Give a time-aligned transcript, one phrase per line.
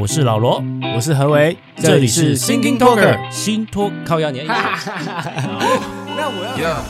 [0.00, 0.64] 我是老罗，
[0.96, 4.46] 我是何为，这里是 Thinking Talker 新托靠压年。
[4.46, 4.54] 那
[6.26, 6.82] 我要。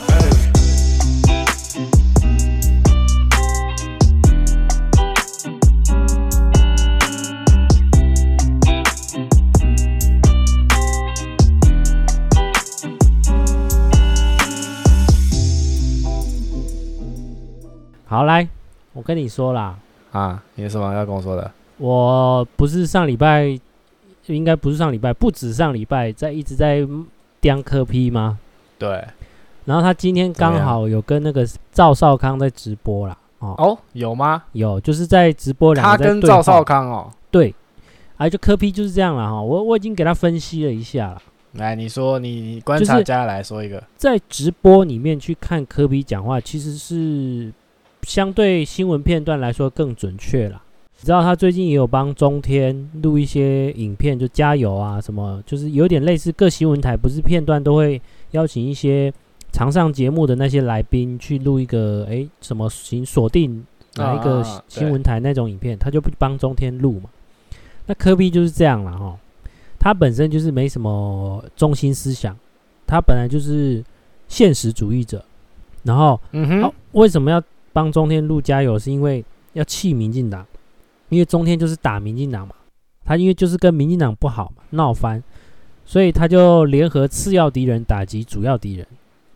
[18.07, 18.47] 好，来，
[18.93, 19.75] 我跟你说啦。
[20.13, 21.51] 啊，你有什么要跟我说的？
[21.81, 23.59] 我不是上礼拜，
[24.27, 26.87] 应该不是上礼拜，不止上礼拜，在一直在
[27.41, 28.39] 颠柯 P 吗？
[28.79, 29.05] 对。
[29.65, 33.17] 然后他今天刚好有跟那个赵少康在直播啦。
[33.39, 34.45] 哦哦，有吗？
[34.53, 35.97] 有，就是在直播两个。
[35.97, 37.11] 他跟赵少康哦。
[37.31, 37.55] 对。
[38.19, 39.41] 哎，就柯 P 就是这样了哈。
[39.41, 41.23] 我我已经给他分析了一下了。
[41.53, 47.53] 来，你说你，你观察家来说一个，在直播里面去看科比讲话，其实是。
[48.05, 50.63] 相对新闻片段来说更准确了。
[51.01, 58.01] 你知道他最近也有帮中天录一些影片，就加油啊什么，就是有点类似各新闻台不是片段都会
[58.33, 59.13] 邀请一些
[59.51, 63.65] 常上节目的那些来宾去录一个哎什么请锁定
[63.97, 67.09] 哪一个新闻台那种影片，他就不帮中天录嘛。
[67.87, 69.19] 那科比就是这样了哈，
[69.79, 72.37] 他本身就是没什么中心思想，
[72.87, 73.83] 他本来就是
[74.29, 75.25] 现实主义者，
[75.83, 77.43] 然后嗯哼，哦，为什么要？
[77.73, 80.45] 帮中天录加油是因为要气民进党，
[81.11, 82.55] 因为中天就是打民进党嘛，
[83.05, 85.23] 他因为就是跟民进党不好嘛，闹翻，
[85.85, 88.87] 所以他就联合次要敌人打击主要敌人，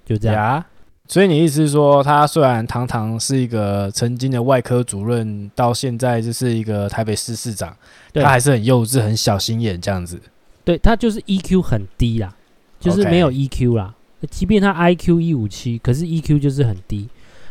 [0.07, 0.37] 就这样。
[0.37, 0.67] 呀，
[1.09, 7.77] 所以你意思是说，他虽然堂堂是一个曾经的外科主任，到现在就是一个台北市市长，
[8.15, 10.21] 他还是很幼稚、很小心眼这样子。
[10.65, 12.35] 对，他就是 EQ 很低啦，
[12.81, 13.95] 就是没有 EQ 啦。
[14.23, 14.29] Okay.
[14.31, 17.07] 即便他 IQ 一五七，可是 EQ 就是很低。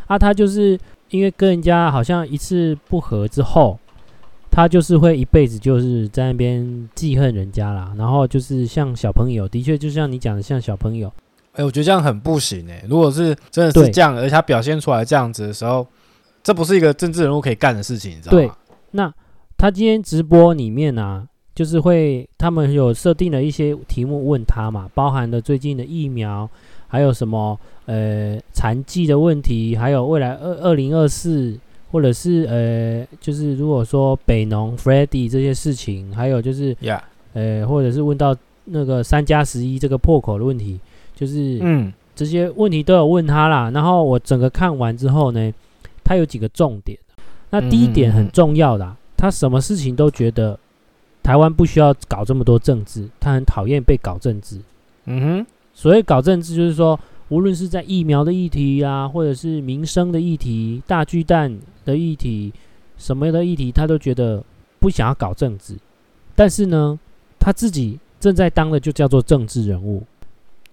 [0.06, 0.76] 啊，他就是
[1.10, 3.78] 因为跟人家好像一次不和之后，
[4.54, 7.92] 他就是会一辈子就是在那边记恨人家啦。
[7.98, 11.08] 然后就是像小朋友，的确就像你讲的，像小朋友。
[11.54, 12.86] 哎、欸，我觉得这样很不行哎、欸。
[12.88, 15.84] 如果是真的是这样，而且他表现出来这样子的时候，
[16.44, 18.38] 这不是一个政治人物可以干的事情，你知道吗？
[18.38, 18.50] 对。
[18.92, 19.12] 那
[19.56, 26.48] 他今天直播里面啊，就是会他们有设定了一些题目问他嘛，包含了最近的疫苗。
[26.86, 31.58] 还有什么呃残疾的问题，还有未来二二零二四，
[31.94, 37.00] 或者是呃就是如果说北农 Freddy 这些事情，还有就是，Yeah.
[37.34, 38.34] 呃或者是问到
[38.64, 40.80] 那个三加十一这个破口的问题，
[41.14, 43.70] 就是嗯这些问题都有问他啦。
[43.72, 45.52] 然后我整个看完之后呢，
[46.02, 46.98] 他有几个重点。
[47.50, 50.58] 那第一点很重要的，他什么事情都觉得
[51.22, 54.58] 台湾不需要搞这么多政治，他很讨厌被搞政治。
[55.04, 55.46] 嗯哼。
[55.76, 56.98] 所谓搞政治，就是说，
[57.30, 62.52] 无论是在疫苗的议题啊，或者是民生的议题、大巨蛋的议题、
[62.98, 64.44] 什么的议题，他都觉得
[64.78, 65.74] 不想要搞政治。
[66.34, 66.98] 但是呢，
[67.38, 70.02] 他自己正在当的就叫做政治人物，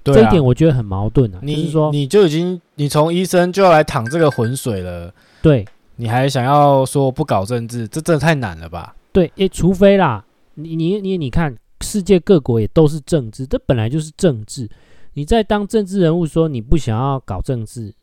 [0.04, 1.40] 对啊，这一点我觉得很矛盾啊。
[1.42, 8.96] 你就是说，你就已经你从医生就要来淌这个浑水了，对，你还想要说不搞政治，这真的太难了吧？
[9.14, 10.24] 对，诶，除非啦，
[10.56, 14.70] 你你你你看，世界各国也都是政治，这本来就是政治。
[15.14, 17.94] 你在当政治人物，说你不想要搞政治，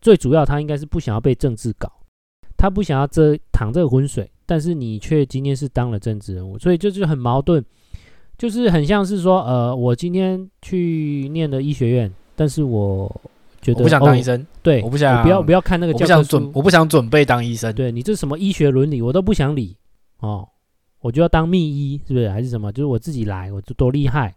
[0.00, 1.90] 最主要他应该是不想要被政治搞，
[2.56, 7.64] 他不想要这淌这个浑水，但是你却今天是当了政治人物，所以就是很矛盾，
[8.38, 13.08] 就是很像是说，呃，我今天去念了医学院，但是我
[13.60, 19.76] 觉得我不想当医生，哦、对，我不想，不要不要看那个教科书，我不想准，我不想准备当医生，对你这什么医学伦理我都不想理
[20.20, 20.48] 哦，
[21.00, 22.28] 我就要当秘医，是不是？
[22.28, 22.70] 还是什么？
[22.70, 24.32] 就是我自己来，我就多厉害，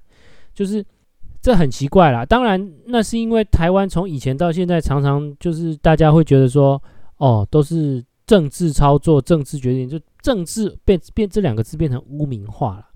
[0.55, 0.83] 就是。
[1.47, 6.83] 这很奇怪啦，当然那是因为台湾从以前到现在常常就是大家会觉得说，
[7.19, 12.87] 哦，都是政治操作、政治决定，就政治变变这两个字变成污名化了。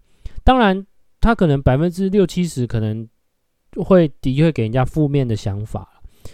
[0.43, 0.85] 当然，
[1.21, 3.07] 他可能百分之六七十可能
[3.77, 5.87] 会的确给人家负面的想法，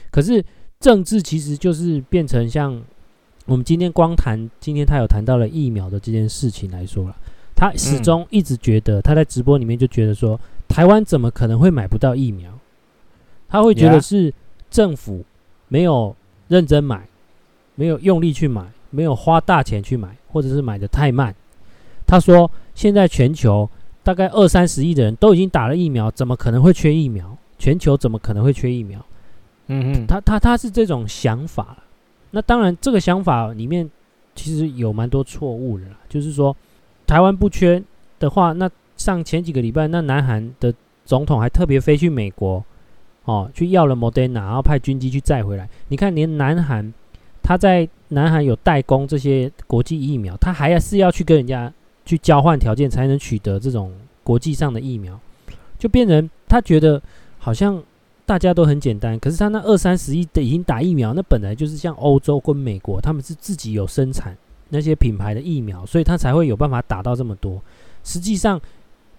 [0.10, 0.44] 可是
[0.80, 2.82] 政治其实就是变成像
[3.46, 7.16] 我们今天光谈，今天他有谈到了疫苗的这件事情来说了，
[7.56, 10.40] 他始终一直觉得他在直播里面就觉得说。
[10.68, 12.52] 台湾怎么可能会买不到疫苗？
[13.50, 14.34] 他会觉得是
[14.70, 15.24] 政府
[15.70, 16.14] 没有
[16.50, 17.08] 认真买，
[17.76, 21.34] 没有用力去买，没有花大钱去买，或者是买的太慢。
[22.06, 23.70] 他说：“现在全球
[24.04, 27.38] 大概二三十亿的人都已经打了疫苗，怎么可能会缺疫苗？
[27.58, 29.00] 全球怎么可能会缺疫苗？”
[29.68, 31.78] 嗯嗯，他他他是这种想法。
[32.32, 33.90] 那当然，这个想法里面
[34.36, 35.98] 其实有蛮多错误的啦。
[36.10, 36.56] 就是说，
[37.06, 37.82] 台湾不缺
[38.20, 38.70] 的话，那。
[38.98, 40.74] 上前几个礼拜，那南韩的
[41.06, 42.64] 总统还特别飞去美国，
[43.24, 45.70] 哦，去要了 modena，然后派军机去载回来。
[45.88, 46.94] 你看，连南韩
[47.42, 51.72] 他在南韩有代工这些国际疫苗，他还是要去跟人家
[52.06, 55.18] 去交换条件，才能取得这种国际上的疫苗，
[55.78, 57.02] 就变成他觉得
[57.38, 57.82] 好像
[58.26, 64.36] 大家都很简单，可是他那二三十亿的已经打疫苗，那本来就是像欧洲跟美国，他们是自己有生产
[64.70, 67.62] 那些品牌的疫苗，所以他才会有办法打到这么多。
[68.04, 68.60] 实际上，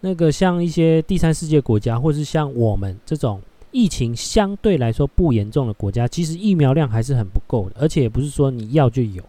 [0.00, 3.41] 那个像一些第三世界国家，或是像我们这种
[3.71, 9.23] 疫情相对来说不严重的国家，其实疫苗量还是很不够的，而且也不是说你要就有。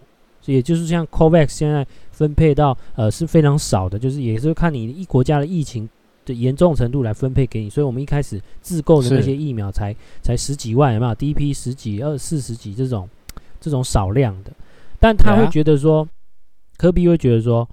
[0.46, 5.88] 也就是像 COVAX 现在分配到呃是非常少的，就是也是看你一国家的疫情
[6.26, 7.70] 的严重程度来分配给你。
[7.70, 11.14] 所以我们一开始自购的那些疫苗才才十几万，有没有？
[11.14, 13.08] 第一批十几、二四十几这种
[13.62, 14.52] 这种少量的，
[15.00, 16.08] 但他会觉得说，
[16.78, 17.70] 科比会觉得说，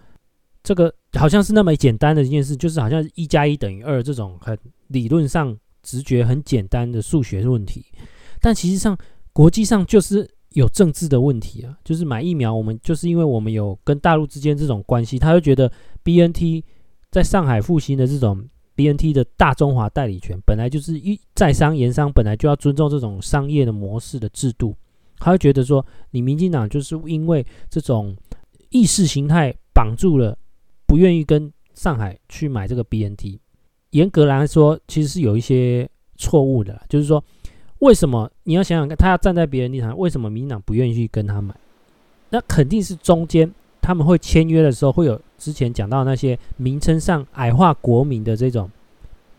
[0.62, 4.58] 这个好像是那么简单的一件事，就是好像一加一等于二这种很
[4.88, 7.84] 理论上直觉很简单的数学问题，
[8.40, 8.96] 但其实上
[9.32, 10.28] 国际上就是。
[10.52, 15.70] 有政治的问题啊，就是买疫苗，我们就是因为我们有跟大陆之间这种关系，他就觉得
[16.02, 16.64] BNT
[17.10, 18.42] 在上海复兴的这种
[18.74, 24.74] BNT 的大中华代理权，本来就是一在商言商，本来就要尊重这种商业的模式的制度，
[25.18, 28.16] 他会觉得说，你民进党就是因为这种
[28.70, 30.38] 意识形态绑住了，
[30.86, 33.38] 不愿意跟上海去买这个 BNT，
[33.90, 37.22] 严格来说，其实是有一些错误的，就是说。
[37.80, 41.54] 为什么你要想想看，他要站在别人立场，为什么民党不愿意去跟他买？
[42.30, 43.52] 那肯定是中间
[43.82, 48.70] 他们会签约的时候，会有之前讲到那些名称上矮化国民的这种，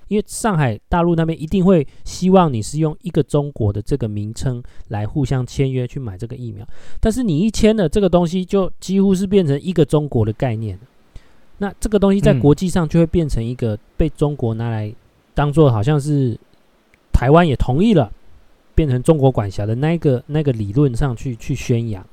[0.07, 6.63] 因为上海大陆那边一定会希望你是用一个中国的这个名称来互相签约去买这个疫苗，
[7.01, 10.83] 但是你一签了这个东西，就几乎是变成一个中国的概念了。
[11.57, 14.93] 那这个东西在国际上就会变成一个被中国拿来
[15.33, 16.37] 当做好像是
[17.11, 18.11] 台湾也同意了。
[18.75, 22.05] 变成中国管辖的那个那个理论上去去宣扬，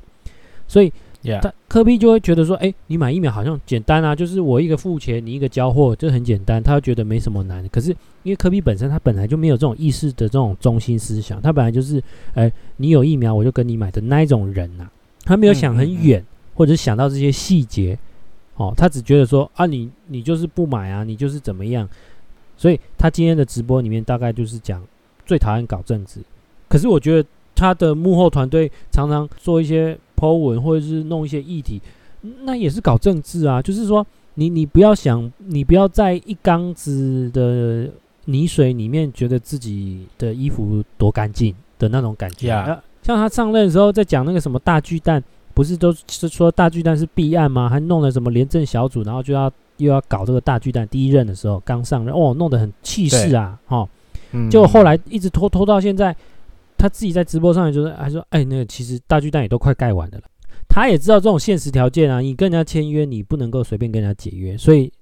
[0.66, 0.90] 所以
[1.42, 7.68] 他科比就会觉得说，哎，你买疫苗好像简单啊，就是我一个付钱，你一个交货，就很简单，他觉得没什么难。
[7.68, 7.90] 可是
[8.22, 12.02] 因为科比本身他本来就没有这种意识的这种中心思想，他本来就是，
[12.32, 14.92] 哎，你有疫苗我就跟你买的那一种人呐、啊，
[15.26, 16.24] 他没有想很远，
[16.54, 17.98] 或者想到这些细节，
[18.56, 21.88] 哦，他只觉得说啊，你你就是不买啊，你就是怎么样，
[22.56, 24.82] 所以他今天的直播里面大概就是讲
[25.26, 26.20] 最讨厌搞政治。
[26.68, 31.80] 可是我觉得他的幕后团队常常做一些 po 文，或者是弄一些议题，
[32.42, 33.60] 那也是搞政治啊。
[33.60, 37.90] 就是说，你你不要想，你不要在一缸子的
[38.26, 42.48] 泥水里面觉得自己的衣服多干净的那种感觉。
[42.50, 42.78] Yeah.
[43.02, 45.22] 像他上任的时候在讲那个什么大巨蛋，
[45.54, 47.68] 不是都是说大巨蛋是弊案吗？
[47.68, 50.86] 还弄了什么廉政小组，然后就要又要搞这个大巨蛋。
[50.88, 53.88] 第一任的时候刚上任，哦，弄得很气势啊，哈。
[54.50, 56.14] 就后来一直拖拖到现在。
[56.76, 60.24] 他自己在直播上也就是还说，哎，那个其实大巨蛋也都快盖完的了。
[60.68, 64.58] 他也知道这种现实条件啊，你跟人家签约，你不能够随便跟人家解约。
[64.58, 64.92] 所以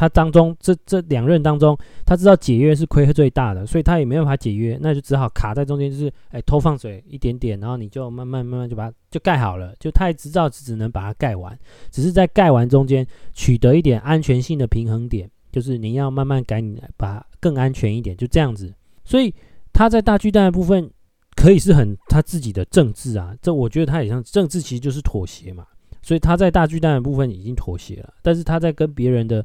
[0.00, 1.76] 他当中这这两任当中，
[2.06, 9.74] 他知道解约是亏最大的，所以他也没办法解约，那就只好卡在中间，就是哎偷放水一点点，然后你就慢慢慢慢就把它就盖好了。
[9.78, 11.54] 就他也知道只能把它盖完，
[11.90, 18.72] 只是在盖完中间取得一点安全性的平衡点，就是你要慢慢改，你把更安全一点，就这样子。
[19.04, 19.34] 所以
[19.70, 20.90] 他在大巨蛋的部分。
[21.36, 25.64] 可以是很他自己的政治啊，这我觉得他也像政治，其实就是妥协嘛。
[26.02, 29.42] 所以他在大巨蛋的部分已经妥协了，但是他在跟别人的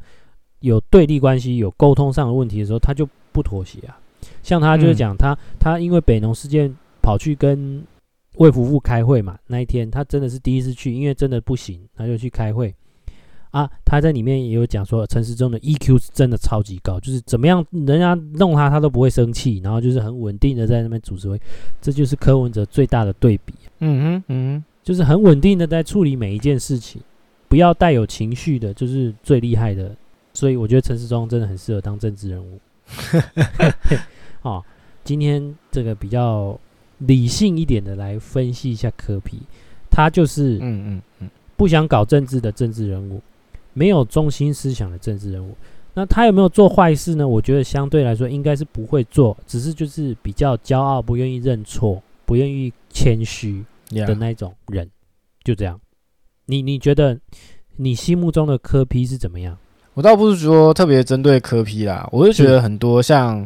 [0.65, 3.97] 有对立关系、有沟通上的问题的时候，他就不妥协啊。
[4.41, 7.83] 像他就是讲他他因为北农事件跑去跟
[8.37, 12.73] 魏福部开会嘛，那一天他真的是第一次去，因为真的不行，他就去开会。
[13.51, 21.39] 啊，他在里面也有讲说，陈时中的 EQ 是真的超级高，就是怎么样人家弄他，他都不会生气，然后就是很稳定的在那边主持会，
[21.79, 23.53] 这就是柯文哲最大的对比。
[23.79, 27.01] 嗯哼，嗯哼，就是很稳定的在处理每一件事情，
[27.47, 29.95] 不要带有情绪的，就是最厉害的。
[30.35, 32.59] 所以我觉得陈世忠真的很适合当政治人物。
[34.43, 34.63] 哦，
[35.03, 36.59] 今天这个比较
[36.99, 39.39] 理性一点的来分析一下柯皮
[39.89, 43.19] 他就是嗯嗯嗯，不想搞政治的政治人物。
[43.77, 45.53] 没有中心思想的政治人物，
[45.95, 47.27] 那他有没有做坏事呢？
[47.27, 54.89] 我觉得相对来说应该是不会做，只是就是比较骄傲，不愿意认错，不愿意谦虚的那种人，
[55.43, 55.77] 就这样。
[56.45, 57.19] 你你觉得
[57.75, 59.57] 你心目中的柯 P 是怎么样？
[59.95, 63.45] 我倒不是说特别针对科批啦，我就觉得很多像，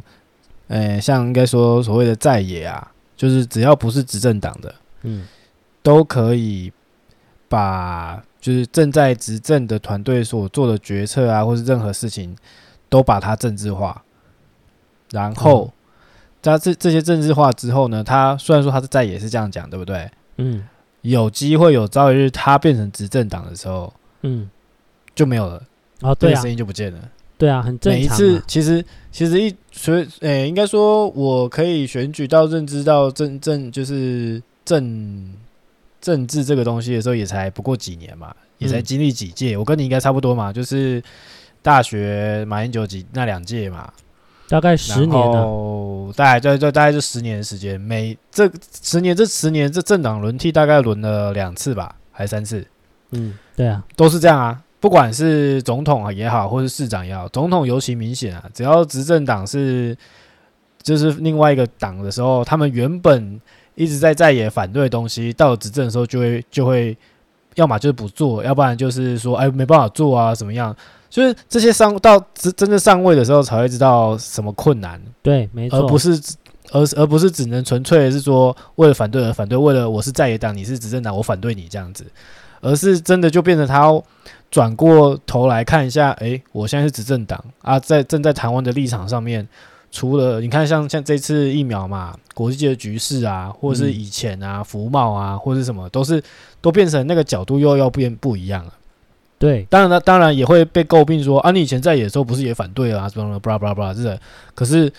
[0.67, 5.25] 呃，像应该说所谓的在野啊，就是只要不是执政党的，嗯，
[5.81, 6.73] 都可以
[7.47, 8.21] 把。
[8.41, 12.33] 就是正在执政的团队所做的决策啊，或是任何事情，
[12.87, 14.01] 都把它政治化。
[15.11, 15.73] 然后，
[16.41, 20.09] 在这这些政治化之后呢，他虽然说他是在野是这样讲，对不对？
[20.37, 20.63] 嗯。
[21.01, 24.49] 有机会有朝一日他变成执政党的时候，嗯，
[25.13, 25.61] 就没有了，
[26.01, 26.99] 哦，对啊，声音就不见了。
[27.37, 27.99] 对啊，很正常。
[27.99, 35.33] 每一次其实其实一所以诶、欸，应该说我可以选举到认知到政政就是政
[36.01, 39.55] 政治这个东西的时候，也才不过几年嘛，也才经历几届。
[39.55, 41.01] 嗯、我跟你应该差不多嘛，就是
[41.61, 43.89] 大学马英九几那两届嘛。
[44.49, 48.51] 大概十年了，大概就就大概就十年的时间，每这
[48.81, 52.65] 十年这十年这政党轮替大概轮了两次吧，还是三次？
[53.11, 54.59] 嗯，对啊，都是这样啊。
[54.79, 58.43] 不管是总统啊也好，或是市长也好，总统尤其明显啊。
[58.53, 59.97] 只要执政党是
[60.81, 63.39] 就是另外一个党的时候，他们原本
[63.75, 66.97] 一直在在野反对的东西，到了执政的时候就会就会，
[67.55, 70.75] 要么就是不做，要不然就是说哎没办法做啊，怎么样？
[71.09, 75.01] 就是这些上到真真正上位的时候，才会知道什么困难。
[75.23, 76.11] 对，没错，而不是
[76.71, 82.05] 而而不是只能纯粹的是说为了反对而反对，为了我是在野党，你是执政党，我反对你这样子，
[82.61, 84.03] 而是真的就变成他要
[84.51, 89.47] 转过头来看一下，诶，我现在是执政党啊，在正在台湾的立场上面，
[89.91, 96.23] 除了你看像像这次疫苗嘛，国际的局势啊，或者是以前啊，服贸啊，或者是什么，都是
[96.61, 98.73] 都变成那个角度又要变不一样了。
[99.37, 104.19] 对，当然了，当然也会被诟病说啊，你以前在野的时候不是也反对啊，什么巴拉巴拉巴拉，是的。
[104.53, 104.91] 可是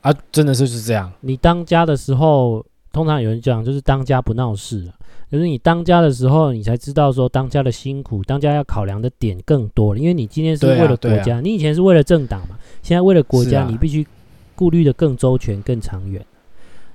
[0.00, 1.12] 啊，真的是是这样。
[1.20, 4.86] 你当家的时候，通常有人讲就是当家不闹事，
[5.30, 9.98] 就是你当家的时候，你才知道说当家的辛苦，当家要考量的点更多了。
[9.98, 14.06] 因为你今天是为了国家，啊啊、你以前是为了政党嘛，现在为了国家，啊、你必须
[14.54, 16.24] 顾虑的更周全、更长远。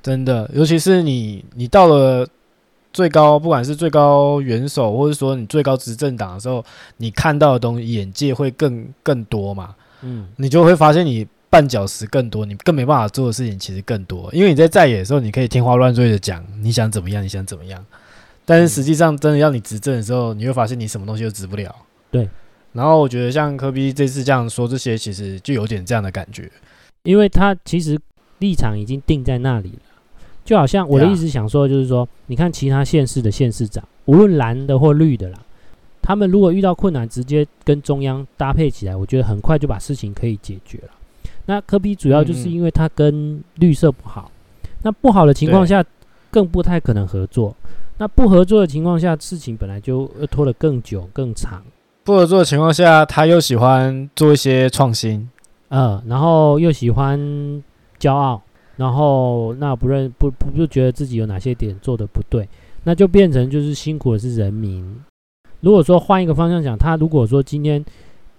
[0.01, 2.27] 真的，尤其是你，你到了。
[2.93, 9.75] 最高，不管是最高元首，或者说你最高执政党的时候，你看到的东西，眼界会更更多嘛？
[10.01, 11.27] 嗯，你就会发现你
[11.57, 14.29] 绊脚石更多，你更没办法做的事情其实更多。
[14.31, 17.83] 因为你在在野的时候，你可以天花乱坠的讲你想怎么样，你想怎么样，
[18.45, 21.75] 但是实际上真的要你执政的时候，你会发现你什么东西都执不了。
[22.11, 22.29] 对。
[22.73, 26.51] 然后我觉得像科比这次这样说这些，其实就有点这样的感觉，
[27.03, 27.99] 因为他其实
[28.37, 29.79] 立场已经定在那里了。
[30.45, 35.39] 就好像我的意思想说，就是说，你看其他县市的县市长，无论蓝的或绿的啦，
[36.01, 40.89] 他们如果遇到困难，直接跟中央搭配起来，我觉得很快就把事情可以解决了。
[41.47, 44.31] 那科比主要就是因为他跟绿色不好，
[44.83, 45.83] 那不好的情况下，
[46.29, 47.55] 更不太可能合作。
[47.97, 51.63] 那不合作的情况下，事情本来就拖得更久更长。
[52.03, 55.27] 不合作的情况下，他又喜欢做一些创新，
[55.69, 57.19] 嗯，然后又喜欢
[57.99, 58.41] 骄傲。
[58.75, 62.47] 然后那不认不不就觉得自己有哪些点做得不对，
[62.83, 64.85] 那就变成就是辛苦的是人民。
[65.61, 67.83] 如果说换一个方向讲，他如果说今天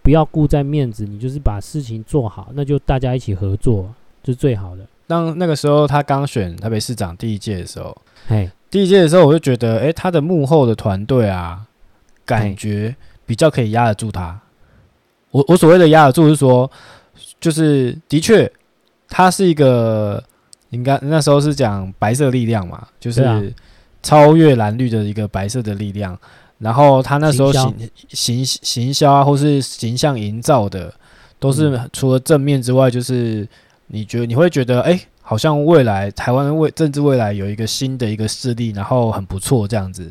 [0.08, 4.82] 不要顾在面子，你就是把事情做好，那就大家一起合作，就是最好的。
[5.06, 7.94] 当那个时候他刚选台北市长第一届的时候，
[8.26, 11.60] 嘿，第一届的时候我就觉得，哎，他的幕后的团队啊，
[12.24, 12.96] 感觉
[13.26, 14.40] 比较可以压得住他。
[15.30, 16.70] 我我所谓的压得住是说，
[17.38, 18.50] 就是的确。
[19.10, 20.24] 他是一个，
[20.70, 23.52] 应该那时候是讲白色力量嘛，就是
[24.02, 26.18] 超越蓝绿的一个白色的力量。
[26.58, 27.74] 然后他那时候行
[28.10, 30.92] 行行销啊，或是形象营造的，
[31.38, 33.48] 都是除了正面之外，就是
[33.88, 40.10] 你觉得你会觉得，哎，好像未来台湾未政治未来有一个新的一个势力，然后很不错这样子。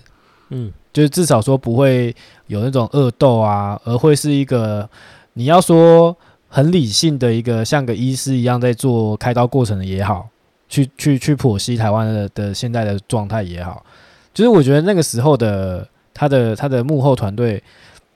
[0.49, 2.15] 嗯，就是至少说不会
[2.47, 4.89] 有那种恶斗啊，而会是一个
[5.33, 6.15] 你要说。
[6.49, 10.29] 很理性的一个像个医师一样在做开刀过程的也好，
[10.69, 13.85] 去去去剖析台湾的的现在的状态也好，
[14.33, 15.85] 就是我觉得那个时候的
[16.17, 17.61] 他的他的幕后团队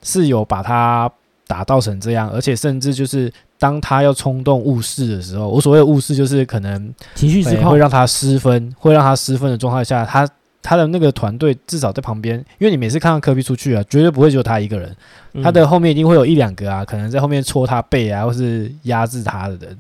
[0.02, 1.10] 是有把他
[1.48, 10.28] 打造成这样，而且甚至就是当他要冲动误事的时候，我所谓的误事就是可能情绪失控，会让他失分，会让他失分的状态下，他。
[10.64, 14.96] 他的那个团队至少在旁边，因为你每次看到科比出去啊，绝对不会只有他一个人，
[15.42, 19.76] 他的后面一定会有一两个啊，可能在后面戳他背啊，或是压制他的人。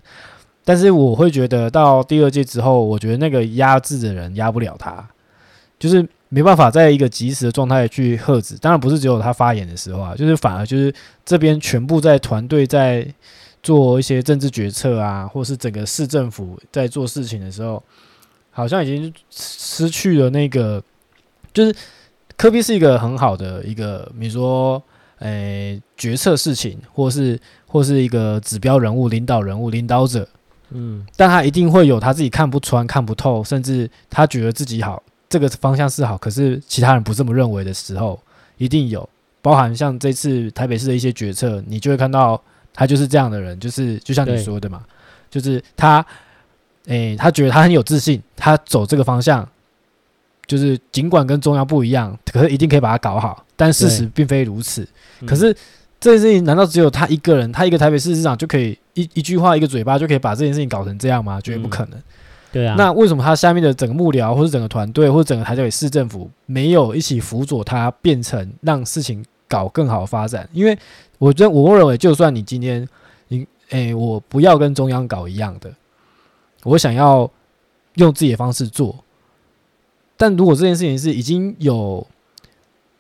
[0.66, 5.08] 但是我会觉得到第二届之后，我觉得那个压制的人压不了他，
[5.78, 8.58] 就是没办法在一个及时的状态去喝止。
[8.58, 10.92] 当然不是只有他发言的时候啊，就是反而就是
[11.24, 13.08] 这边全部在团队在
[13.62, 17.84] 做一些政治决策啊，或是整个市政府在做事情的时候。
[18.54, 20.84] 好像已经失去了那个，
[21.54, 21.74] 就是
[22.36, 24.84] 科比是一个很好的一个，比如说，
[25.20, 30.28] 诶、欸，决策事情，或是或是一个指标人物、领导人物、领导者，
[30.72, 38.22] 嗯，但他一定会有他自己看不穿、看不透，甚至他觉得自己好，这个方向是好，可是其他人不这么认为的时候，
[38.58, 39.10] 一定有。
[39.42, 42.40] 包含像这次台北市的一些决策，你就会看到
[42.72, 44.84] 他就是这样的人，就是就像你说的嘛，
[45.32, 46.06] 就是他。
[46.88, 49.48] 诶、欸，他觉得他很有自信，他走这个方向，
[50.48, 53.46] 就是尽管跟中央不一样，可是一定可以把它搞好。
[53.56, 54.86] 但事实并非如此。
[55.28, 55.56] 可是
[56.00, 61.40] 这件事情难道只有他一个人，他一个台北市市长就可以一一句话一个嘴巴就可以把这件事情搞成这样吗？
[61.40, 62.00] 绝对不可能。
[62.00, 62.04] 嗯、
[62.52, 62.76] 对啊。
[62.78, 70.48] 那为什么他下面的整个幕僚，或者整个团队，或者整个台北市政府没有一起辅佐他，变成让事情搞更好发展？
[70.52, 70.78] 因为
[71.18, 72.88] 我觉得，我认为，就算你今天
[73.28, 75.72] 你诶，我不要跟中央搞一样的，
[76.64, 77.30] 我想要
[77.96, 79.04] 用自己的方式做。
[80.18, 82.06] 但如果这件事情是已经有，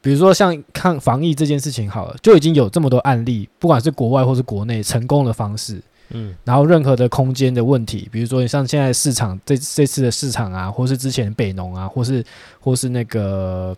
[0.01, 5.81] 比如说像抗防疫这件事情好了，就已经有这么多案例，不管是国外或是国内成功的方式，
[6.13, 12.23] 嗯，然后任何的空间的问题，比如说你像现在市场这这次的市场啊，或是之前北农啊，或是
[12.59, 13.75] 或是那个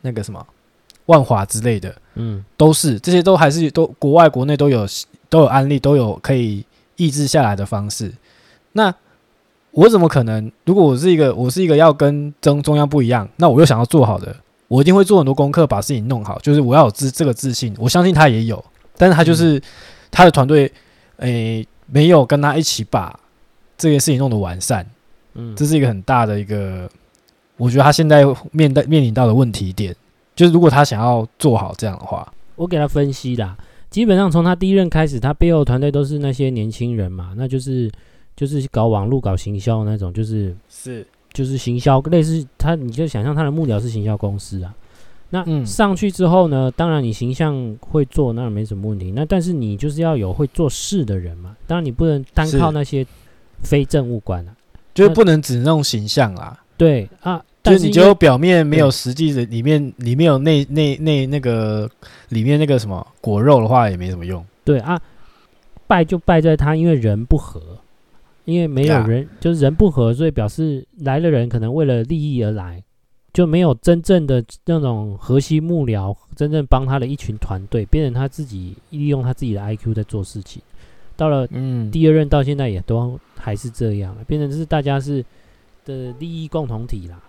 [0.00, 0.44] 那个什么
[1.06, 4.86] 万华之类的，嗯，都是这些都还是都国外国内都有
[5.28, 6.64] 都有案例，都有可以
[6.96, 8.12] 抑制下来的方式，
[8.72, 8.94] 那。
[9.72, 10.50] 我怎么可能？
[10.64, 14.34] 如果我是一个，我是一个要跟中中央不一样，那我又想要做好的，
[14.66, 16.36] 我一定会做很多功课，把事情弄好。
[16.40, 18.64] 就是我要有自这个自信，我相信他也有，
[18.96, 19.62] 但是他就是、嗯、
[20.10, 20.72] 他的团队，
[21.18, 23.18] 诶、欸，没有跟他一起把
[23.76, 24.84] 这件事情弄得完善。
[25.34, 26.90] 嗯，这是一个很大的一个，
[27.56, 29.94] 我觉得他现在面对面临到的问题点，
[30.34, 33.56] 就是如果他想要做好这样的话，我给他分析啦，
[33.90, 37.90] 基本上从他第一任开始，他背后团队都是那些年轻人嘛，那就是。
[38.38, 44.72] 就是搞网络、搞行销那种，就是是就是行销，类似他，你就想象他的幕僚是行销公司啊。
[45.30, 49.12] 那上去之后呢，当然你形象会做，那没什么问题。
[49.12, 53.06] 那但是你就是要有会做事的人嘛，当然你不能单靠那些
[53.62, 54.56] 非政务官啊，
[54.94, 56.58] 就是不能只弄形象啦。
[56.76, 61.90] 对啊，就是你就表面没有实际的，里面里面有那那那那个
[62.30, 64.44] 里面那个什么果肉的话，也没什么用。
[64.64, 65.00] 对啊，
[65.86, 67.60] 败就败在他因为人不和。
[68.44, 72.82] 因为没有人.就是人不和，所以表示来的人可能为了利益而来，
[73.32, 80.62] 就没有真正的那种核心幕僚，真正帮他的一群团队，变成他自己利用他自己的 IQ 在做事情。
[81.16, 85.24] 到了嗯第二任到现在也都还是这样，变成是大家是
[85.84, 87.20] 的利益共同体啦。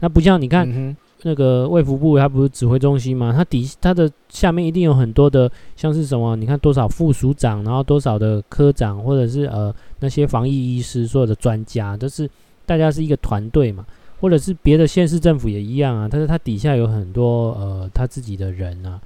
[0.00, 0.68] 那不像你看。
[0.70, 3.32] 嗯那个卫福部，它不是指挥中心吗？
[3.36, 6.36] 它底它的下面一定有很多的，像是什么？
[6.36, 12.30] 你看多少副署长，然后多少的科长，或者是呃那些防疫医师，所有的专家，都是
[12.64, 13.84] 大家是一个团队嘛。
[14.20, 19.00] 或者是别的县市政府也一样啊，但是它底下有很多呃他自己的人啊。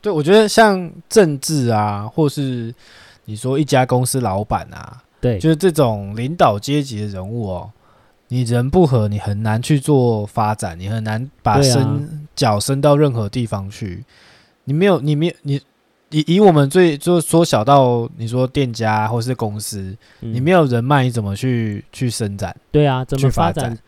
[0.00, 2.74] 对，我觉得像政治啊，或是
[3.24, 7.70] 你说一家公司老板啊，对，就是这种领导阶级的人物哦。
[8.28, 14.04] 你人不和，你很难去做发展，你很难把伸脚伸到任何地方去。
[14.64, 15.60] 你没有，你没有，你
[16.10, 22.56] 以以我们最就缩小到你说店家或是公司，嗯、你没有人脉，你怎么去去伸展？
[22.72, 23.78] 对啊，怎么发展？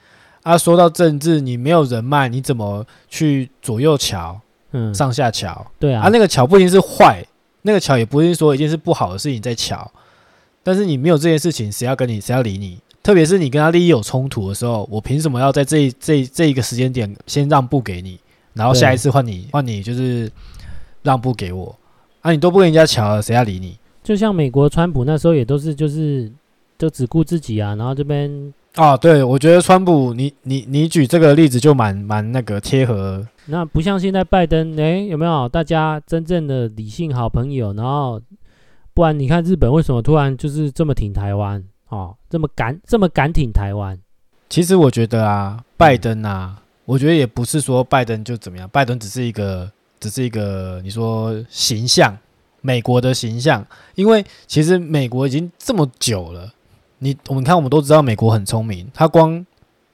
[0.48, 4.40] 啊，说到政治，你没有人脉，你怎么去左右桥？
[4.72, 5.66] 嗯，上下桥？
[5.78, 7.22] 对啊，啊，那个桥不一定是坏，
[7.62, 9.90] 那个桥也不一定说一定是不好的事情在桥，
[10.62, 12.78] 但是你没有这件事情，谁要跟你，谁要理你？
[13.02, 18.18] 特别是你跟他利益有冲突的时候，我凭什么要在这这这一个时间点先让步给你，
[18.54, 20.30] 然后下一次换你换你就是
[21.02, 21.76] 让步给我
[22.22, 22.32] 啊？
[22.32, 23.78] 你都不跟人家桥了，谁要理你？
[24.02, 26.32] 就像美国川普那时候也都是就是
[26.78, 33.26] 就只顾自己啊，然后这边啊，对，我觉得川普你你你举这个例子就蛮蛮那个贴合。
[33.46, 37.72] 那不像现在拜登，诶，有没有大家真正的理性好朋友？
[37.72, 38.20] 然后
[38.94, 41.64] 不然你看日本为什么突然就是这么挺台湾？
[41.88, 43.98] 哦，这么敢这么敢挺台湾，
[44.50, 52.14] 其实我觉得啊，拜登啊，嗯、我觉得也不是说拜登就怎么样，拜登只是一个，只是一个你说形象，
[52.60, 56.52] 美国的形象，因为其实美国已经这么久了，
[56.98, 59.44] 你我们看我们都知道美国很聪明，他光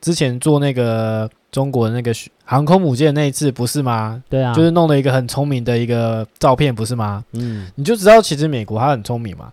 [0.01, 2.13] 之前做那个中国的那个
[2.45, 4.23] 航空母舰那一次不是吗？
[4.29, 7.25] 对啊，就是弄了一个很聪明的一个照片不是吗？
[7.33, 9.53] 嗯，你就知道其实美国他很聪明嘛。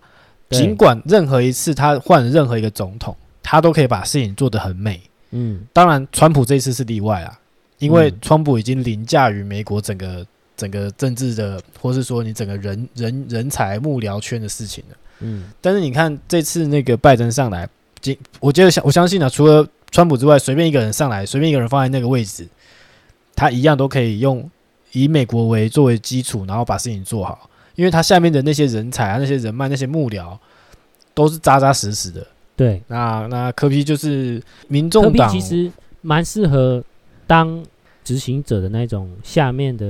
[0.50, 5.02] 尽管任何一次他换任何一个总统，他都可以把事情做得很美。
[5.30, 7.40] 嗯，当然，川普这一次是例外啊，
[7.80, 10.26] 因为川普已经凌驾于美国整个
[10.58, 14.98] 整个政治的，或是说你整个人人人才幕僚圈的事情了。
[15.22, 17.68] 嗯，但是你看这次那个拜登上来，
[18.40, 22.48] 我觉得相我相信啊，除了川普之外，随便一个人上来，随便一个人放在那个位置，
[23.36, 24.50] 他一样都可以用
[24.92, 27.50] 以美国为作为基础，然后把事情做好。
[27.76, 30.38] 因为他下面的那些人才啊，那些人脉、那些幕僚，
[31.14, 32.28] 都是扎扎实实的。
[32.56, 36.84] 对，那那柯 P 就是民众党，其实蛮适合
[37.26, 37.64] 当
[38.04, 39.86] 执行者的那种下面的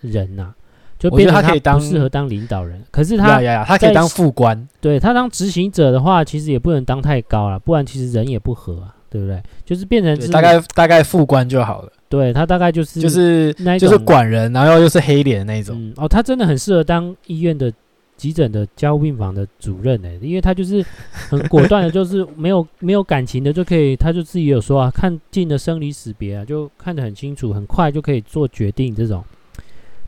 [0.00, 0.54] 人呐、啊。
[1.02, 4.68] 就变得他可以当适合当领导人，可是他呀呀呀，他可以当副官。
[4.80, 9.42] 对，他当执行者的话，其实也不能当太高了，不然其实人也不合啊，对不对？
[9.64, 11.90] 就是变成大概大概副官就好了。
[12.08, 15.74] 对他大概就是就是那就是管人，然后又是黑脸那种。
[15.76, 17.72] 嗯，哦，他真的很适合当医院的
[18.16, 29.24] 急诊的加护病房的主任呢，因为他就是很果断的，就是没有没有感情的就可以，他就自己有说啊，看尽了生离死别啊，就看得很清楚，很快就可以做决定这种。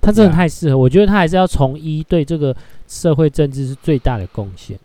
[0.04, 2.54] 他真的太适合，我觉得他还是要从一，对这个
[2.86, 4.78] 社会政治是最大的贡献。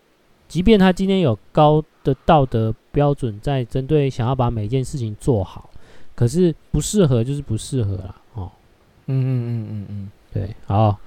[0.47, 5.69] 即便他今天有高的道德标准在针对想要把每件事情做好，
[6.15, 8.49] 可是不适合就是不适合了哦。
[9.07, 10.97] 嗯嗯嗯嗯嗯，对，好，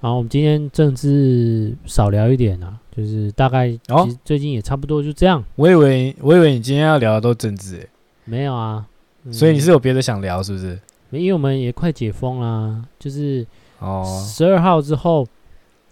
[0.00, 5.40] 然后我们今天政治少聊一点啊，就是大概其实最近也差不多就这样。
[5.40, 7.88] 哦、我以为我以为你今天要聊的都政治诶，
[8.24, 8.86] 没有啊，
[9.24, 10.78] 嗯、所以你是有别的想聊是不是？
[11.12, 13.46] 因为我们也快解封啦，就是
[13.78, 15.26] 哦，十二号之后，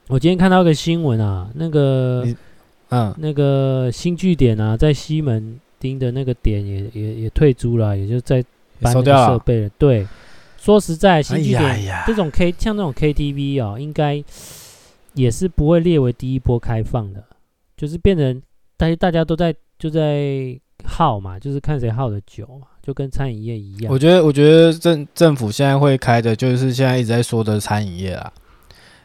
[0.09, 2.27] 我今天看到一个新闻啊，那个
[2.91, 8.43] 嗯，那个新据点啊，在西门町的那个点也也也退租了，也就在
[8.81, 9.63] 搬那个设备了。
[9.65, 10.07] 了对，
[10.57, 14.23] 说实在，新据点、这种 K 像这种 KTV 哦，应该
[15.15, 17.23] 也是不会列为第一波开放的，
[17.77, 18.41] 就是变成
[18.77, 22.69] 大家大家都在就在耗嘛，就是看谁耗的久嘛。
[22.89, 28.33] 就跟餐饮业一样，我觉得，我觉得政政府现在会开的，就是现在一直在说的餐饮业啦，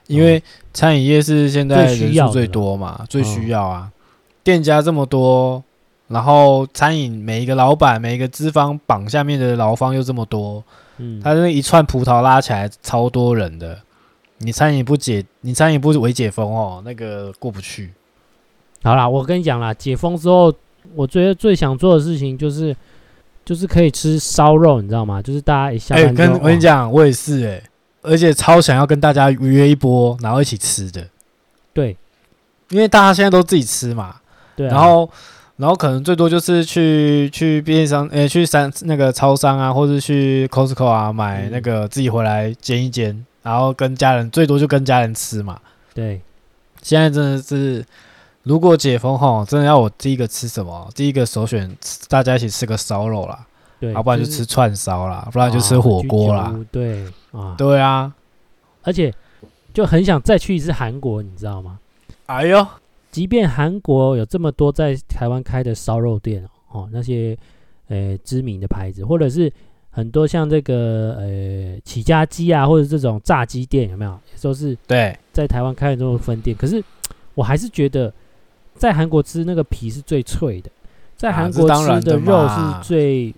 [0.08, 0.42] 因为
[0.74, 3.92] 餐饮业是现在人数最多嘛，最需要啊，
[4.42, 5.62] 店家这么多，
[6.08, 10.64] 然后餐饮每一个老板，每一个资方绑下面的劳方又这么多，
[11.00, 13.78] 嗯，他那一串葡萄拉起来超多人的，
[14.38, 17.92] 你餐饮不解，你餐饮不为解封哦，那个过不去。
[18.82, 20.54] 好啦，我跟你讲啦，解封之后，
[20.96, 22.74] 我觉得最想做的事情就是。
[23.46, 25.22] 就是可以吃烧肉，你知道吗？
[25.22, 27.62] 就是大家一下哎，跟我跟你讲，我也是哎，
[28.02, 31.06] 而且超想要跟大家约一波，然后一起吃的。
[31.74, 31.98] 对，
[32.70, 34.16] 因为大家现在都自己吃嘛。
[34.56, 34.72] 对、啊。
[34.74, 35.10] 然后，
[35.58, 45.60] 然后可能最多就是去去便利商，哎，去三那个超商啊，或者去 Costco 啊买那个自己回来煎一煎，嗯、然后跟家人最多就跟家人吃嘛。
[45.94, 46.22] 对。
[46.82, 47.84] 现在真的是。
[48.44, 50.90] 如果解封后，真的要我第一个吃什么？
[50.94, 51.74] 第一个首选，
[52.10, 53.46] 大家一起吃个烧肉啦，
[53.80, 56.54] 对，要不然就吃串烧啦，不然就吃火锅啦。
[56.70, 58.14] 对啊，对啊，
[58.82, 59.14] 而且
[59.74, 61.80] 就很想再去一次韩国，你知道吗？
[62.26, 62.68] 哎呦，
[63.12, 67.38] 即便韩国有这么多在台湾开的烧肉店哦，那些
[67.88, 69.50] 呃知名的牌子，或者是
[69.90, 74.12] 很多像这个呃起家鸡啊，或者这种炸鸡店，有没有？
[74.12, 76.54] 也都是对，在台湾开的这种分店。
[76.58, 76.84] 可是
[77.36, 78.14] 我还是觉得。
[78.84, 80.70] 在韩国吃那个皮是最脆的，
[81.16, 83.34] 在韩国吃的肉是最、啊、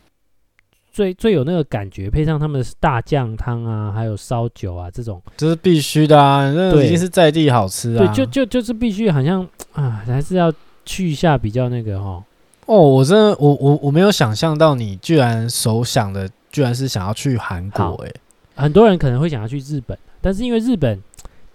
[0.92, 8.04] 最最有那个感觉，配上他们的大酱汤啊，还有烧酒啊，这种这是必须的啊，那已经是在地好吃啊。
[8.04, 10.52] 对，就就就是必须，好像啊，还是要
[10.84, 12.24] 去一下比较那个哦。
[12.66, 21.00] 哦，我真的，我我我没有想象到你居然首想的居然是想要去韩国诶、欸，很多人可能会想要去日本，但是因为日本。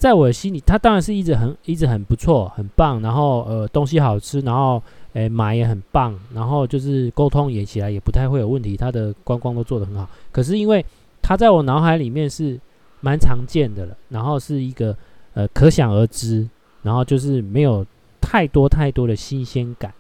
[0.01, 3.03] 在我的心里，它当然是一直很、一直很不错、很棒。
[3.03, 4.83] 然后，呃，东西好吃，然后，
[5.13, 6.19] 诶，买也很棒。
[6.33, 8.79] 然后就是沟通也起来也不太会有问题。
[8.79, 10.09] 它的观光都做得很好。
[10.33, 10.83] 可是因为
[11.21, 12.59] 它在我脑海里面是
[13.03, 14.97] 蛮常见的了，然后是一个
[15.35, 16.49] 呃可想而知，
[16.83, 17.85] 然后就是没有
[18.23, 19.93] 太多太多的新鲜感。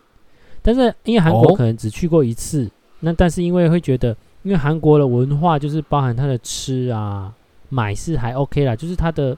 [0.63, 7.31] 但是因为韩国可能只去过一次，那但是因为会觉得，因为韩国的文化就是包含它的吃啊、
[7.69, 9.37] 买是还 OK 啦，就是它的。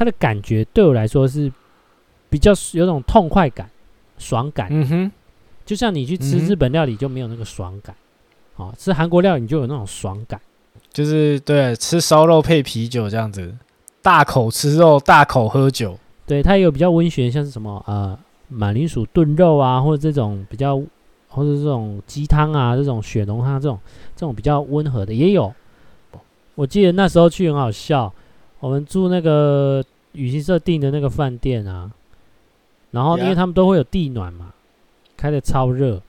[0.00, 1.52] 它的感觉对我来说是
[2.30, 3.68] 比较有种痛快感、
[4.16, 4.68] 爽感。
[4.70, 5.12] 嗯哼，
[5.66, 7.94] 就像你去吃日本料理就没有那个爽感，
[8.56, 10.40] 哦，吃韩国料理你就有那种爽感。
[10.90, 13.54] 就是对，吃烧肉配啤酒这样子，
[14.00, 15.98] 大口吃肉，大口喝酒。
[16.24, 20.78] 对，它也有比较温驯，像是什么呃马铃薯炖肉啊，或者这种比较，
[21.28, 23.78] 或者这种鸡汤啊，这种雪浓汤这种
[24.16, 25.52] 这种比较温和的也有。
[26.54, 28.10] 我记得那时候去很好笑。
[28.60, 31.90] 我们住那个旅行社订的那个饭店啊，
[32.90, 34.52] 然后因为他们都会有地暖嘛，
[35.16, 36.00] 开的超热，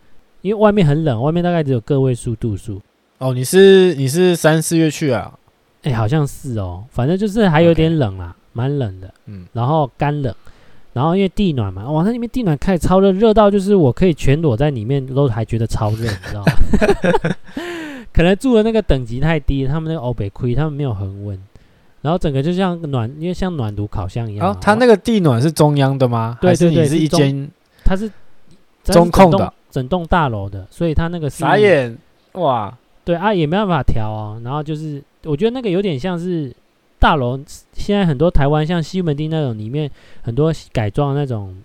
[0.41, 2.81] 因为外面很冷，外面大概只有个位数度数。
[3.17, 5.33] 哦，你是你是三四月去啊？
[5.83, 9.13] 哎，好像是哦，反正就是还有点冷啦，蛮冷的。
[9.27, 10.33] 嗯，然后干冷，
[10.93, 16.53] 然后因为地暖嘛，哇，那里面地暖开得超热，热到就是我可以全裸在里面都还觉得超热， 你知道吗？
[18.11, 21.39] 可能住的那个等级太低，他们那个欧北亏，他们没有恒温。
[22.01, 24.49] 然后整个就像暖，因为像暖炉烤箱一样。
[24.49, 26.37] 哦，它那个地暖是中央的吗？
[26.41, 27.49] 对对对，是一间，
[27.83, 28.11] 它是
[28.83, 31.97] 中控的，整栋大楼的，所以它那个傻眼
[32.33, 32.75] 哇！
[33.05, 34.41] 对啊，也没办法调啊。
[34.43, 36.51] 然后就是，我觉得那个有点像是
[36.99, 37.39] 大楼，
[37.73, 39.89] 现在很多台湾像西门町那种里面
[40.21, 41.55] 很多改装的那种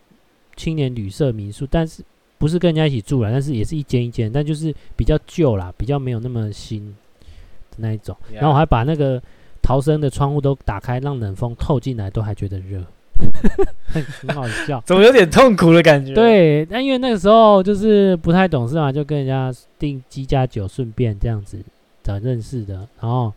[0.57, 2.03] 青年旅社民宿，但是
[2.38, 6.94] 不是跟人家一起住了，但是也是一间一间，但就是比较旧啦，比较没有那么新。
[7.79, 8.16] 那一种。
[8.33, 9.22] 然后我还把那个
[9.66, 12.81] 逃生的窗户都打开，让冷风透进来，都还觉得热，
[13.90, 14.81] 很好笑。
[14.87, 16.14] 怎么有点痛苦的感觉？
[16.14, 21.59] 对，但因为那个时候就是不太懂事嘛，就跟人家订鸡加酒，顺便这样子
[22.05, 23.33] 找认识的，然后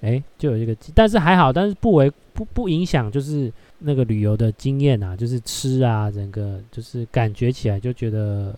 [0.00, 8.54] 哎，就有一个，但是还好，但是不为不不影响，就是那个旅游的经验啊，就是吃啊，整个就是感觉起来就觉得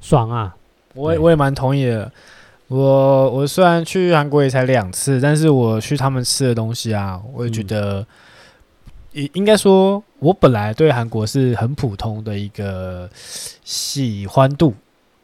[0.00, 0.56] 爽啊。
[0.94, 2.10] 我也我也蛮同意的。
[2.68, 8.06] 我我虽然去韩国也才两次，但是我去他们吃的东西啊，我也觉得，
[9.12, 13.10] 应应该说，我本来对韩国是很普通的一个
[13.62, 14.72] 喜欢度，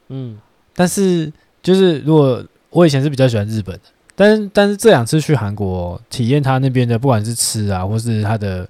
[0.08, 0.38] 嗯，
[0.74, 3.80] 但但是就是如果我以前是比较喜欢日本的，
[4.14, 8.68] 但是但是这两次去韩国体验他那边的，不管是吃啊，或是他的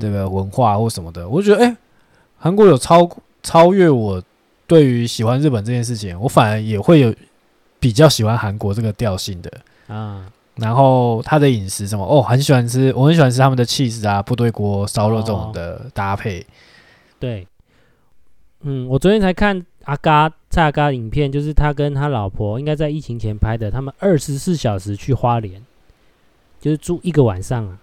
[0.00, 1.76] 这个文化或什么的，我觉得哎，
[2.36, 3.08] 韩国有超
[3.44, 4.20] 超越我
[4.66, 7.14] 对于喜欢日本这件事情，我反而也会有。
[7.80, 9.50] 比较喜欢韩国这个调性的
[9.86, 16.44] 啊，然后他的饮食什么哦，很喜欢吃，我很喜欢吃他们的 cheese 啊、部队锅、烧肉这种的搭配。
[17.20, 17.46] 对，
[18.62, 25.62] 嗯，我昨天才看阿嘎蔡阿嘎影片，就是他跟他老婆应该在疫情前拍的，他们二十四小时去花莲，
[26.60, 27.78] 就是住一个晚上啊。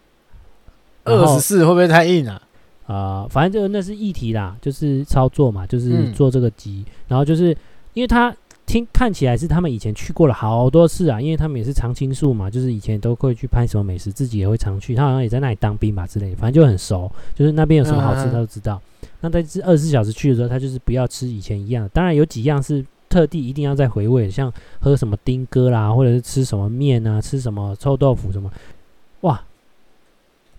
[1.05, 2.41] 二十四会不会太硬啊？
[2.87, 7.55] 啊、呃，反正就那是议题啦，就是操作嘛，就是做这个机，嗯、然后就是
[7.93, 8.35] 因为他。
[8.65, 14.95] 听看起来是他们以前去过了好多次啊，因为他们也是常青树嘛，就是以前都会去拍什么美食，自己也会常去。
[14.95, 18.81] 他好像也在那里当兵吧之类的，反正就很熟，就是那边有什么好吃他都知道。
[19.21, 21.89] 那在这二十四小时去的时候，他就是不要吃以前一样。
[21.93, 28.51] 当然有几样是特地一定要再回味，像喝什么丁哥啦，或者是吃什么面啊，吃什么臭豆腐什么，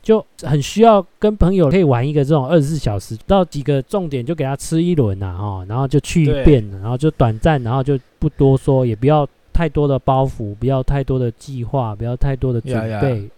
[0.06, 12.88] 就很需要跟朋友可以玩一个这种二十四小时，到几个重点就给他吃一轮呐，哈，然后就去一遍，然后就短暂，然后就不多说，也不要太多的包袱，不要太多的计划，不要太多的准备。
[12.88, 13.30] Yeah, yeah.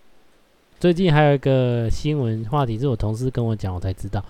[0.78, 4.22] 最近还有一个新闻话题，是我同事跟我讲，我才知道，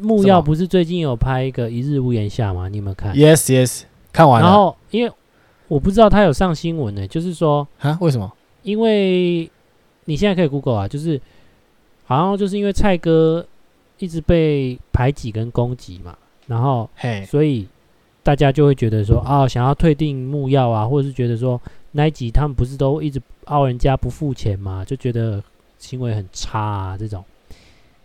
[0.00, 2.68] 木曜不是最近有拍一个《一日屋檐下》吗？
[2.68, 4.48] 你有没有看？Yes, Yes，看完了。
[4.48, 5.12] 然后因为
[5.68, 8.32] 我不知道他有上新闻呢，就是说啊，为什么？
[8.64, 9.48] 因为
[10.06, 11.20] 你现在可以 Google 啊，就是。
[12.06, 13.44] 好像就是因为蔡哥
[13.98, 16.16] 一直被排挤跟攻击嘛，
[16.46, 17.66] 然后，嘿，所以
[18.22, 25.42] 大家就会觉得说，啊，想要退订木曜啊，或者是觉得说那一集他们不是都一直傲人家不付钱嘛，就觉得
[25.78, 27.24] 行为很差啊这种。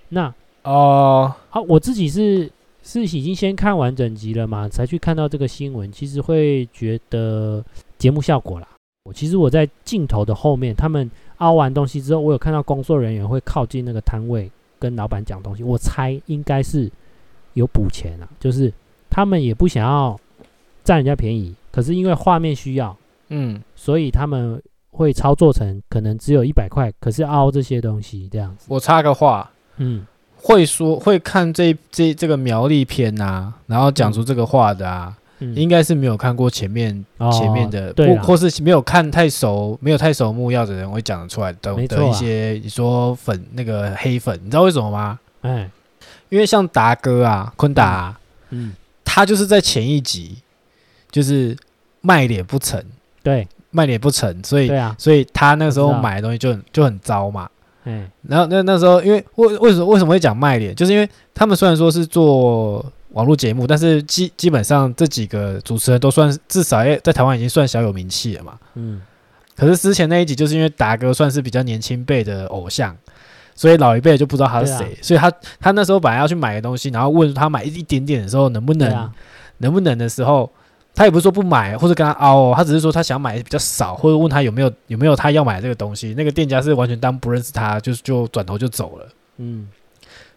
[0.10, 0.34] 那
[0.64, 2.50] 哦，啊，我自己是
[2.82, 7.64] 是已经先看完整集了嘛，才去看到这个新闻，其实会觉得
[8.00, 8.68] 节目效果啦。
[9.04, 11.10] 我其实我在镜头的后面，他们。
[11.42, 14.50] 凹完东西之后，我有看到工作人员会靠近那个摊位
[14.80, 15.64] 跟老板讲东西。
[15.64, 16.90] 我猜应该是
[17.54, 18.72] 有补钱啊，就是
[19.10, 20.20] 他们也不想要
[20.84, 22.96] 占人家便宜，可是因为画面需要，
[23.30, 28.68] 嗯，所以他们会操作成可能只有一百块，可是凹这些东西这样子。
[28.70, 30.06] 我插个话，嗯，
[30.38, 35.18] 会说会看这这这个苗栗片啊，然后讲出这个话的啊。
[35.42, 35.54] 嗯。
[35.56, 45.20] 应该是没有看过前面前面的，或或是没有看太熟，没有太熟木曜的人会讲得出来的的一些，你说粉那个黑粉，你知道为什么吗？
[45.42, 45.70] 哎，
[46.30, 48.16] 因为像达哥啊，坤达，
[48.52, 48.74] 嗯，
[49.04, 50.38] 他就是在前一集
[51.10, 51.58] 就是
[52.00, 52.82] 卖脸不成，
[53.22, 54.96] 对，卖脸不成，所以对啊。
[54.98, 57.50] 所以他那个时候买的东西就很就很糟嘛，
[57.86, 62.86] 嗯，然后那那时候因为为为什么为什么会讲卖脸，就是因为他们虽然说是做。
[63.14, 68.58] 网络节目，但是基基本上这几个主持人都算至少在台湾已经算小有名气了嘛。
[68.76, 69.02] 嗯。
[69.54, 72.96] 可是之前那一集就是因为达哥算是比较年轻辈的偶像，
[73.54, 79.12] 所以老一辈就不知道他是谁，啊、所以他他那时候本来要去买个东西，然后问他买一点点的时候能不能，啊、
[79.58, 80.50] 能不能的时候，
[80.96, 89.08] 他也不是说不买或者跟他凹哦，他只是说他想买比较少，或者问他有没有有没有他要买这个东西，那个店家是完全当不认识他，就就转头就走了。
[89.38, 89.68] 嗯。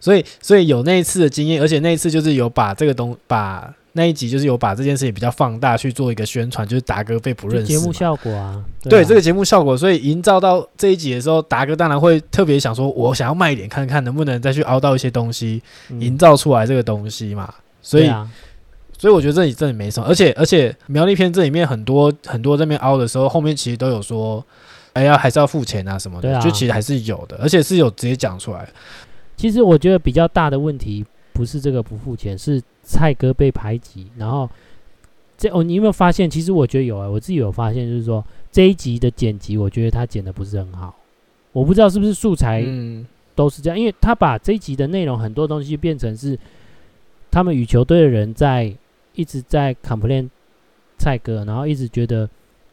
[0.05, 7.69] 所以，所以有那一次的经验，而且那一次就是有把这个东，把那一集就是有把这件事情比较放大去做一个宣传，就是达哥被不认识。
[7.69, 15.63] 节目效果啊，对，这个节目效果，所以营造到这一集的时候，达哥当然会特别想说，我想要卖一点，看看能不能再去凹到一些东西，
[16.01, 17.55] 营造出来这个东西嘛。
[17.81, 18.31] 所以，啊、
[18.99, 24.45] 所以我觉得这里这里没什么，而且，而且苗栗篇这里面很多很多这边凹的时候，后面其实都有说，
[24.93, 28.69] 哎呀，还是要付钱啊什么的，啊、就其实还是有的，而且是有直接讲出来。
[29.37, 34.07] 其实我觉得比较大的问题不是这个不付钱，是蔡哥被排挤。
[34.17, 34.49] 然后
[35.37, 36.29] 这哦，你有没有发现？
[36.31, 40.95] 其实我觉得有啊，我自己有发现，就是说这一集的剪辑，我觉得他剪的不是很好。
[41.53, 42.65] 我不知道是不是素材
[43.35, 46.39] 都是这样，因为他把这一集的内容很多东西变成是
[47.31, 48.73] 他们羽球队的人在
[49.15, 50.29] 一直在 complain
[50.99, 52.29] 蔡哥，然后一直觉得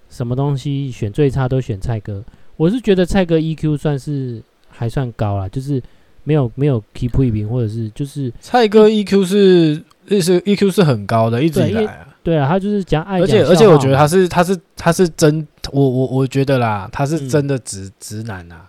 [0.09, 2.23] 什么东西选最差都选蔡哥。
[2.57, 5.81] 我是觉得蔡哥 EQ 算是还算高啦，就是
[6.23, 9.83] 没有没有 keep 一平，或者是就是蔡哥 EQ 是
[10.21, 12.07] 是 EQ 是很高的，一直以来啊。
[12.23, 18.67] 对啊，他就是讲爱，而且而且我觉得他是他是他是真，我我我觉得啦，他是真的直、嗯、直男呐、啊。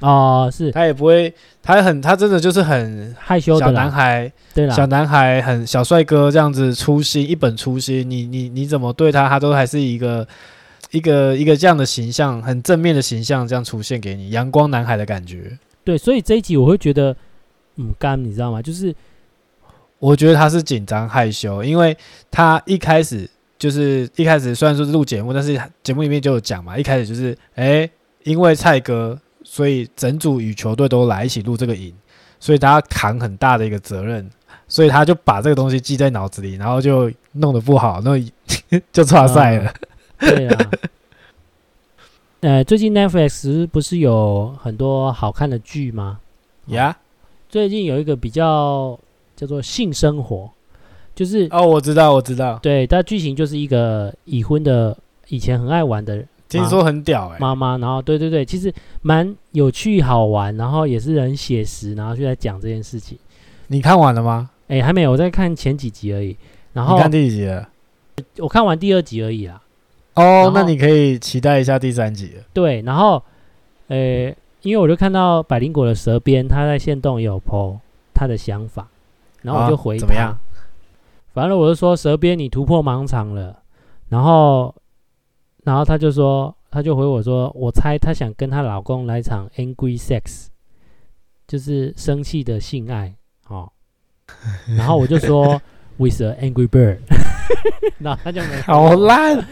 [0.00, 1.32] 哦，是他也不会，
[1.62, 10.26] 他很他真的就是很害羞的小男孩，对啦，小男孩很小帅哥这样子初心，一本初心，你你你怎么对他，他都还是一个
[10.90, 15.58] 一个一个这样的形象，很正面的形象这样出现给你，阳光男孩的感觉。
[15.86, 17.16] 对，所以这一集我会觉得，
[17.76, 18.60] 嗯，干，你知道吗？
[18.60, 18.94] 就是。
[19.98, 21.96] 我觉得他是紧张害羞，因为
[22.30, 27.90] 他一开始就是一开始虽然说是录节目，但是节目里面就有讲嘛，一开始就是哎、欸，
[28.22, 31.94] 因为蔡哥，所以整组羽球队都来一起录这个影，
[32.38, 34.28] 所以他扛很大的一个责任，
[34.68, 38.22] 所以他就把这个东西记在脑子里，然后就弄得不好，那
[38.92, 39.72] 就差赛了。
[40.18, 40.70] 嗯、对啊，
[42.40, 46.20] 呃，最近 Netflix 不是有很多好看的剧吗？
[46.66, 46.96] 呀、yeah?，
[47.48, 48.98] 最近有一个比较。
[49.36, 50.50] 叫做性生活，
[51.14, 54.96] 就是哦，我知道，我知道，对，它剧情就是一个已婚的，
[55.28, 58.72] 以前很爱玩的，听说很屌哎、欸，妈妈，然后对对对，其实
[59.02, 63.18] 蛮有趣好玩，然后也是很写实，然后就在讲这件事情。
[63.66, 64.48] 你看完了吗？
[64.68, 66.34] 哎、欸，还没有，我在看前几集而已。
[66.72, 67.68] 然后你看第几集了？
[68.38, 69.60] 我看完第二集而已啦。
[70.16, 72.42] 哦，那你可以期待一下第三集了。
[72.52, 73.22] 对，然后，
[73.88, 77.78] 呃、欸，因为我就看到百灵果的蛇边，他在线动也有 po
[78.12, 78.88] 他的想法。
[79.42, 80.38] 然后我就回他，啊、怎么样？
[81.32, 83.62] 反正我就说蛇边你突破盲场了，
[84.08, 84.74] 然后，
[85.64, 90.46] 然后他就说，他就回我说，我猜他想跟她老公来场 angry sex，
[91.46, 93.14] 就是生气的性爱
[93.48, 93.70] 哦。
[94.76, 95.60] 然后我就说
[95.98, 96.98] with an angry bird，
[97.98, 99.44] 然后他就没好烂，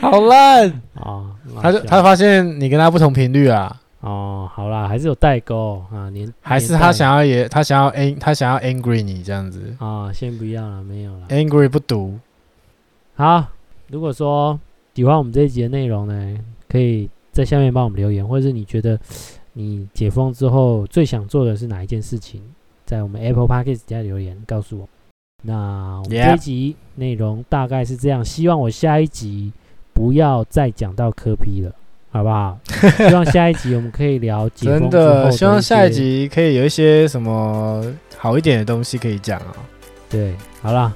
[0.00, 1.36] 好烂 啊！
[1.60, 3.80] 他就他发现你跟他不同频率啊。
[4.00, 12.18] 哦，好啦，还是有代沟啊，年还是他想要也，他想要 ang，他想要 angry 你这样子啊，先不要了，没有了，angry 不读。
[13.14, 13.46] 好，
[13.88, 14.58] 如果说
[14.94, 16.36] 喜欢我们这一集的内容呢，
[16.68, 18.98] 可以在下面帮我们留言，或者是你觉得
[19.52, 22.42] 你解封之后最想做的是哪一件事情，
[22.84, 24.88] 在我们 Apple Podcast 底下留言告诉我。
[25.42, 29.52] 那我们这一集内容大概是这样，希望我下一集
[29.92, 31.72] 不要再讲到科批了。
[32.14, 32.58] 好不好？
[33.08, 34.46] 希望下一集我们可以聊。
[34.50, 37.82] 真的，希望下一集可以有一些什么
[38.18, 39.56] 好一点的东西可以讲啊。
[40.10, 40.92] 对，好了，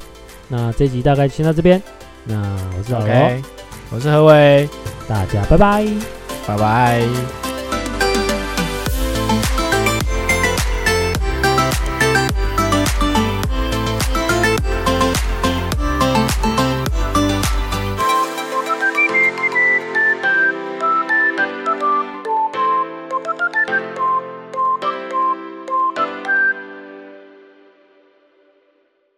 [0.48, 1.82] 那这集大概先到这边。
[2.24, 2.37] 那
[2.76, 3.42] 我是老罗，
[3.92, 4.68] 我是何伟，
[5.09, 5.87] 大家拜拜，
[6.46, 7.45] 拜拜。